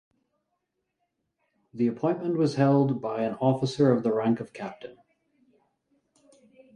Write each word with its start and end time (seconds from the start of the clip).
The 1.75 1.85
appointment 1.85 2.35
was 2.35 2.55
held 2.55 3.03
by 3.03 3.21
an 3.21 3.35
officer 3.35 3.91
of 3.91 4.01
the 4.01 4.11
rank 4.11 4.39
of 4.39 4.51
Captain. 4.51 4.97